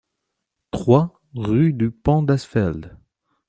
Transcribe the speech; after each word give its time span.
trois 0.71 1.21
rue 1.35 1.73
du 1.73 1.91
Pont 1.91 2.23
d'Asfeld 2.23 2.97